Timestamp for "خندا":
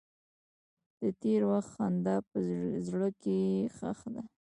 1.75-2.15